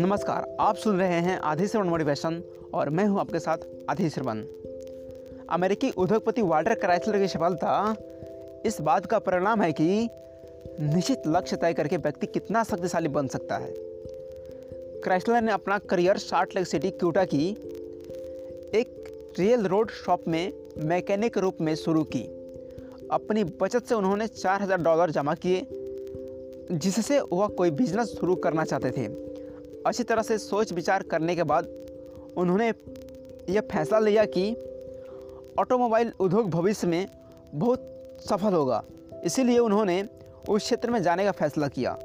नमस्कार, 0.00 0.56
आप 0.60 0.76
सुन 0.76 0.98
रहे 0.98 1.18
हैं 1.20 1.38
आधि 1.38 1.66
श्रवण 1.68 1.88
मोटिवेशन 1.88 2.42
और 2.74 2.90
मैं 2.90 3.04
हूँ 3.04 3.20
आपके 3.20 3.38
साथ 3.38 3.56
आधि 3.90 4.10
श्रवण 4.10 4.38
अमेरिकी 5.48 5.90
उद्योगपति 5.90 6.42
वाल्टर 6.42 6.74
क्राइसलर 6.74 7.18
की 7.18 7.28
सफलता, 7.28 7.96
इस 8.66 8.80
बात 8.80 9.06
का 9.06 9.18
परिणाम 9.18 9.62
है 9.62 9.72
कि 9.72 10.08
निश्चित 10.80 11.22
लक्ष्य 11.26 11.56
तय 11.56 11.72
करके 11.72 11.96
व्यक्ति 11.96 12.26
कितना 12.26 12.64
शक्तिशाली 12.64 13.08
बन 13.08 13.26
सकता 13.26 13.56
है। 13.56 13.72
क्राइसलर 15.04 15.42
ने 15.42 15.52
अपना 15.52 15.78
career 15.78 16.18
Salt 16.18 16.56
Lake 16.56 16.66
City 16.66 16.90
Utah 16.90 17.24
की 17.24 17.50
एक 18.74 19.34
रियल 19.38 19.66
रोड 19.66 19.90
शॉप 19.90 20.28
में 20.28 20.52
मैकेनिक 20.78 21.38
रूप 21.38 21.58
में 21.60 21.74
शुरू 21.74 22.02
की। 22.02 22.22
अपनी 23.12 23.44
बचत 23.44 23.84
से 23.84 23.94
उन्होंने 23.94 24.26
4000 24.26 24.82
डॉलर 24.82 25.10
जमा 25.10 25.34
किए, 25.34 25.66
जिससे 26.72 27.20
वह 27.20 27.46
कोई 27.48 27.70
बिज़नेस 27.70 28.08
शुरू 28.08 28.34
करना 28.34 28.64
चाहते 28.64 28.90
थे। 28.90 29.29
अच्छी 29.86 30.02
तरह 30.02 30.22
से 30.22 30.38
सोच 30.38 30.72
विचार 30.72 31.02
करने 31.02 31.36
के 31.36 31.42
बाद 31.42 31.66
उन्होंने 32.36 32.68
यह 33.48 33.60
फैसला 33.60 33.98
लिया 33.98 34.24
कि 34.24 34.52
ऑटोमोबाइल 35.58 36.12
उद्योग 36.20 36.50
भविष्य 36.50 36.86
में 36.86 37.06
बहुत 37.54 37.86
सफल 38.30 38.52
होगा। 38.52 38.84
इसीलिए 39.24 39.58
उन्होंने 39.58 40.08
उस 40.48 40.62
क्षेत्र 40.62 40.90
में 40.90 41.02
जाने 41.02 41.24
का 41.24 41.30
फैसला 41.30 41.68
किया। 41.68 41.98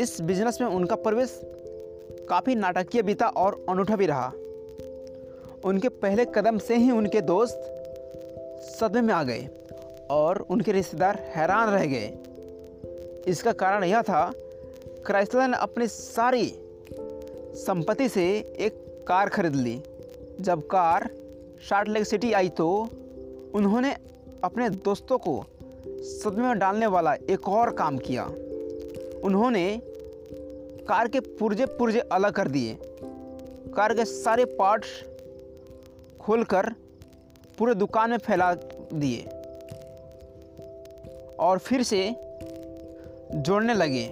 इस 0.00 0.20
बिज़नेस 0.20 0.58
में 0.60 0.68
उनका 0.68 0.96
प्रवेश 0.96 1.40
काफ़ी 2.28 2.54
नाटकीय 2.54 3.02
बीता 3.02 3.26
और 3.26 3.66
अनूठा 3.68 3.96
भी 3.96 4.06
रहा। 4.06 4.32
उनके 5.64 5.88
पहले 5.88 6.24
कदम 6.24 6.58
से 6.58 6.76
ही 6.76 6.90
उनके 6.90 7.20
दोस्त 7.20 7.72
सदमे 8.80 9.00
में 9.00 9.14
आ 9.14 9.22
गए 9.22 9.48
और 10.10 10.38
उनके 10.50 10.72
रिश्तेदार 10.72 11.16
हैरान 11.16 11.68
रह 11.68 11.86
गए। 11.86 12.18
इसका 13.26 13.52
कारण 13.52 13.84
यह 13.84 14.02
था 14.02 14.32
क्राइसलर 15.06 15.48
ने 15.48 15.56
अपनी 15.56 15.86
सारी 15.86 16.65
संपत्ति 17.56 18.08
से 18.08 18.24
एक 18.58 19.04
कार 19.08 19.28
खरीद 19.28 19.54
ली। 19.54 19.80
जब 20.40 20.66
कार 20.66 21.08
शार्ट 21.68 21.88
लेक 21.88 22.04
सिटी 22.06 22.32
आई 22.32 22.48
तो 22.48 22.68
उन्होंने 23.54 23.92
अपने 24.44 24.68
दोस्तों 24.70 25.18
को 25.18 25.44
सदमे 26.02 26.42
में 26.42 26.58
डालने 26.58 26.86
वाला 26.86 27.14
एक 27.30 27.48
और 27.48 27.70
काम 27.70 27.98
किया। 27.98 28.24
उन्होंने 29.24 29.80
कार 30.88 31.08
के 31.08 31.20
पुर्जे 31.20 31.66
पुर्जे 31.66 32.00
अलग 32.00 32.32
कर 32.32 32.48
दिए। 32.48 32.76
कार 33.76 33.94
के 33.94 34.04
सारे 34.04 34.44
पार्ट्स 34.44 34.88
खोलकर 36.20 36.72
पूरे 37.58 37.74
दुकान 37.74 38.10
में 38.10 38.18
फैला 38.18 38.52
दिए 38.54 39.22
और 41.38 41.58
फिर 41.58 41.82
से 41.82 42.02
जोड़ने 43.34 43.74
लगे। 43.74 44.04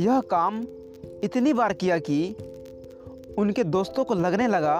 यह 0.00 0.20
काम 0.20 0.64
इतनी 1.24 1.52
बार 1.52 1.72
किया 1.72 1.98
कि 1.98 2.36
उनके 3.38 3.64
दोस्तों 3.64 4.04
को 4.04 4.14
लगने 4.14 4.46
लगा 4.46 4.78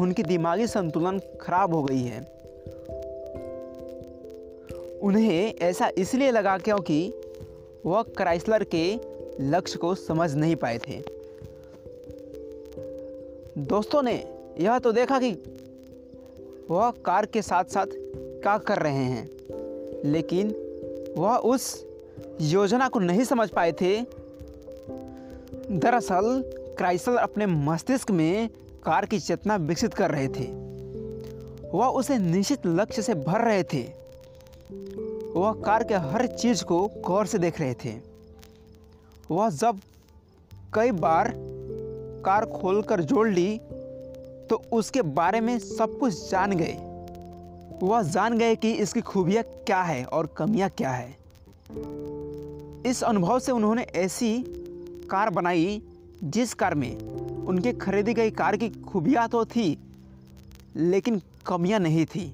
उनकी 0.00 0.22
दिमागी 0.22 0.66
संतुलन 0.66 1.20
खराब 1.40 1.74
हो 1.74 1.82
गई 1.82 2.02
है। 2.02 2.20
उन्हें 5.02 5.54
ऐसा 5.54 5.90
इसलिए 5.98 6.30
लगा 6.30 6.58
क्योंकि 6.58 7.14
वह 7.86 8.02
क्राइसलर 8.02 8.64
के 8.64 8.84
लक्ष्य 9.40 9.78
को 9.78 9.94
समझ 9.94 10.34
नहीं 10.34 10.56
पाए 10.56 10.78
थे। 10.78 11.02
दोस्तों 13.58 14.02
ने 14.02 14.14
यह 14.60 14.78
तो 14.78 14.92
देखा 14.92 15.18
कि 15.18 15.30
वह 16.70 16.90
कार 17.04 17.26
के 17.26 17.42
साथ 17.42 17.64
साथ 17.64 17.86
क्या 17.92 18.58
कर 18.58 18.78
रहे 18.78 19.04
हैं, 19.04 19.30
लेकिन 20.04 20.54
वह 21.18 21.36
उस 21.36 21.84
योजना 22.40 22.88
को 22.88 22.98
नहीं 22.98 23.24
समझ 23.24 23.48
पाए 23.50 23.72
थे 23.72 24.23
दरअसल 25.74 26.42
क्राइसल 26.78 27.16
अपने 27.16 27.46
मस्तिष्क 27.46 28.10
में 28.10 28.48
कार 28.84 29.06
की 29.06 29.18
चेतना 29.20 29.56
विकसित 29.56 29.94
कर 29.94 30.10
रहे 30.10 30.28
थे। 30.28 30.44
वह 31.70 31.86
उसे 31.86 32.18
निश्चित 32.18 32.66
लक्ष्य 32.66 33.02
से 33.02 33.14
भर 33.14 33.40
रहे 33.40 33.62
थे। 33.62 33.82
वह 35.34 35.52
कार 35.52 35.84
के 35.84 35.94
हर 35.94 36.26
चीज़ 36.26 36.64
को 36.64 36.90
गौर 37.06 37.26
से 37.26 37.38
देख 37.38 37.60
रहे 37.60 37.74
थे। 37.74 37.94
वह 39.30 39.50
जब 39.50 39.80
कई 40.74 40.90
बार 40.90 41.32
कार 42.24 42.46
खोलकर 42.46 43.00
जोड़ 43.00 43.28
ली 43.28 43.60
तो 44.50 44.62
उसके 44.72 45.02
बारे 45.02 45.40
में 45.40 45.58
सब 45.58 45.98
कुछ 45.98 46.30
जान 46.30 46.52
गए। 46.52 46.76
वह 47.82 48.02
जान 48.02 48.38
गए 48.38 48.56
कि 48.56 48.72
इसकी 48.72 49.00
खूबियाँ 49.00 49.44
क्या 49.66 49.82
है 49.82 50.04
और 50.04 50.26
कमियाँ 50.26 50.70
क्या 50.70 50.90
है। 50.90 51.16
इस 52.86 53.02
अनुभव 53.02 53.38
से 53.38 53.52
उन्होंने 53.52 53.82
ऐसी 53.82 54.36
कार 55.10 55.30
बनाई, 55.30 55.80
जिस 56.24 56.54
कार 56.54 56.74
में 56.74 56.96
उनके 57.46 57.72
खरीदी 57.74 58.14
गई 58.14 58.30
कार 58.32 58.56
की 58.56 58.68
खूबियाँ 58.82 59.28
तो 59.28 59.44
थी, 59.46 59.66
लेकिन 60.76 61.20
कमियाँ 61.46 61.80
नहीं 61.80 62.04
थी। 62.06 62.26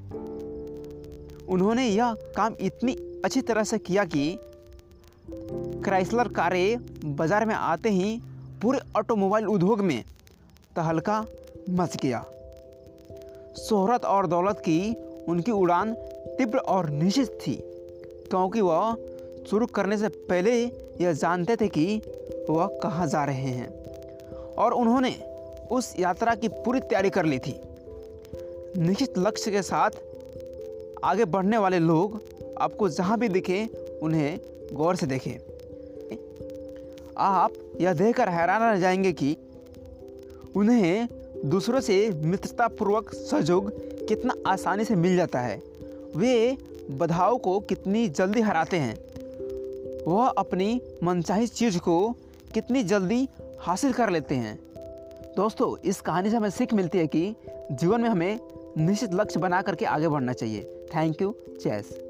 उन्होंने 1.48 1.86
यह 1.88 2.14
काम 2.36 2.54
इतनी 2.60 2.92
अच्छी 3.24 3.40
तरह 3.42 3.64
से 3.64 3.78
किया 3.80 4.04
कि 4.04 4.38
क्राइसलर 5.84 6.28
कारें 6.28 7.16
बाज़ार 7.16 7.44
में 7.46 7.54
आते 7.54 7.90
ही 7.90 8.20
पूरे 8.62 8.78
ऑटोमोबाइल 8.96 9.46
उद्योग 9.46 9.80
में 9.80 10.02
तहलका 10.76 11.24
मच 11.70 11.96
गया। 11.96 12.24
शोहरत 13.58 14.04
और 14.04 14.26
दौलत 14.26 14.58
की 14.58 14.94
उनकी 15.28 15.52
उड़ान 15.52 15.94
तीव्र 16.38 16.58
और 16.58 16.88
निश्चित 16.90 17.38
थी, 17.40 17.54
क्योंकि 18.30 18.60
वह 18.60 18.94
शुरू 19.50 19.66
करने 19.66 19.96
से 19.98 20.08
पहले 20.08 20.52
यह 21.00 21.12
जानते 21.12 21.56
थे 21.56 21.68
कि 21.68 22.00
वह 22.50 22.66
कहाँ 22.82 23.06
जा 23.06 23.24
रहे 23.24 23.50
हैं। 23.50 23.84
और 24.58 24.72
उन्होंने 24.72 25.16
उस 25.70 25.94
यात्रा 25.98 26.34
की 26.34 26.48
पूरी 26.48 26.80
तैयारी 26.80 27.10
कर 27.10 27.24
ली 27.24 27.38
थी। 27.38 27.60
निश्चित 28.76 29.18
लक्ष्य 29.18 29.50
के 29.50 29.62
साथ 29.62 29.90
आगे 31.04 31.24
बढ़ने 31.24 31.58
वाले 31.58 31.78
लोग 31.78 32.22
आपको 32.58 32.88
जहाँ 32.88 33.18
भी 33.18 33.28
दिखें, 33.28 33.66
उन्हें 33.98 34.40
गौर 34.72 34.96
से 34.96 35.06
देखें। 35.06 35.38
आप 37.16 37.50
यह 37.80 37.92
देखकर 37.92 38.28
हैरान 38.28 38.74
रह 38.74 38.80
जाएँगे 38.80 39.12
कि 39.12 39.36
उन्हें 40.56 41.08
दूसरों 41.44 41.80
से 41.80 42.10
मित्रतापूर्वक 42.10 43.14
सहयोग 43.14 43.72
कितना 44.08 44.34
आसानी 44.46 44.84
से 44.84 44.94
मिल 44.94 45.16
जाता 45.16 45.40
है। 45.40 45.62
वे 46.16 46.58
बधाओं 46.90 47.38
को 47.38 47.60
कितनी 47.60 48.08
जल्दी 48.08 48.40
हराते 48.40 48.76
हैं। 48.76 48.96
वह 50.06 50.26
अपनी 50.28 50.80
मनचाही 51.02 51.46
चीज़ 51.46 51.78
को 51.78 52.14
कितनी 52.54 52.82
जल्दी 52.82 53.28
हासिल 53.60 53.92
कर 53.92 54.10
लेते 54.10 54.34
हैं। 54.34 54.58
दोस्तों, 55.36 55.88
इस 55.88 56.00
कहानी 56.00 56.30
से 56.30 56.36
हमें 56.36 56.50
सीख 56.50 56.74
मिलती 56.74 56.98
है 56.98 57.06
कि 57.06 57.36
जीवन 57.72 58.00
में 58.00 58.08
हमें 58.08 58.40
निश्चित 58.78 59.14
लक्ष्य 59.14 59.40
बना 59.40 59.62
करके 59.62 59.84
आगे 59.84 60.08
बढ़ना 60.08 60.32
चाहिए। 60.32 60.86
Thank 60.96 61.22
you, 61.22 61.34
chess. 61.62 62.09